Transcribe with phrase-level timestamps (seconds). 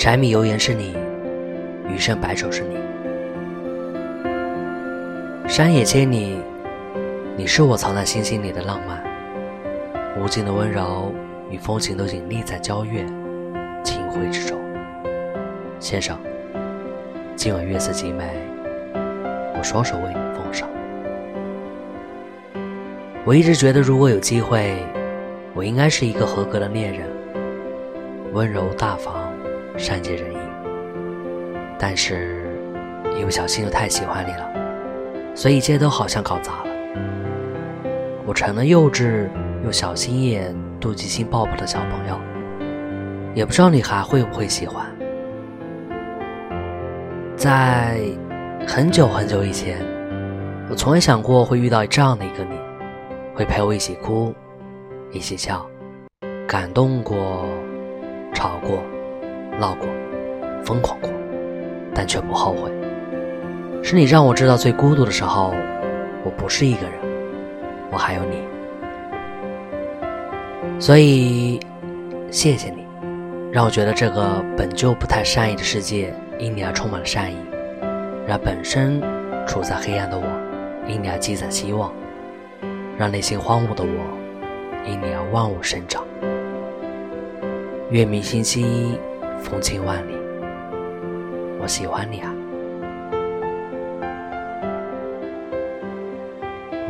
[0.00, 0.96] 柴米油盐是你，
[1.86, 2.78] 余生白首是你。
[5.46, 6.38] 山野千里，
[7.36, 9.04] 你是我藏在星星里的浪漫，
[10.18, 11.14] 无尽的温柔
[11.50, 13.04] 与风情都隐匿在皎月、
[13.84, 14.58] 清辉之中。
[15.78, 16.18] 先生，
[17.36, 18.24] 今晚月色极美，
[18.94, 20.66] 我双手为你奉上。
[23.26, 24.78] 我一直觉得，如果有机会，
[25.52, 27.06] 我应该是一个合格的恋人，
[28.32, 29.29] 温柔大方。
[29.80, 30.36] 善解人意，
[31.78, 32.54] 但是
[33.18, 36.66] 一不小心又太喜欢你了，所以一切都好像搞砸了。
[38.26, 39.26] 我成了幼稚
[39.64, 42.20] 又小心眼、妒忌心爆棚的小朋友，
[43.34, 44.84] 也不知道你还会不会喜欢。
[47.34, 47.98] 在
[48.68, 49.78] 很久很久以前，
[50.68, 52.54] 我从未想过会遇到这样的一个你，
[53.34, 54.34] 会陪我一起哭，
[55.10, 55.66] 一起笑，
[56.46, 57.46] 感动过，
[58.34, 58.78] 吵过。
[59.60, 59.86] 闹过，
[60.64, 61.10] 疯狂过，
[61.94, 62.72] 但却不后悔。
[63.82, 65.52] 是你让我知道，最孤独的时候，
[66.24, 66.92] 我不是一个人，
[67.92, 68.42] 我还有你。
[70.80, 71.60] 所以，
[72.30, 72.86] 谢谢你，
[73.52, 77.36] 让我觉得这个本就不太善意的世界，因你而充满了善意；
[78.26, 78.98] 让本身
[79.46, 80.24] 处在黑暗的我，
[80.88, 81.90] 因你而积攒希望；
[82.96, 86.02] 让内心荒芜的我，因你而万物生长。
[87.90, 88.98] 月明星稀。
[89.42, 90.14] 风情万里，
[91.58, 92.32] 我喜欢你啊！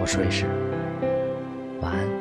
[0.01, 0.49] 我睡了，
[1.81, 2.20] 晚安。